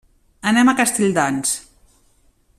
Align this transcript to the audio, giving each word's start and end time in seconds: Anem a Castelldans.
Anem 0.51 0.71
a 0.71 0.75
Castelldans. 0.79 1.53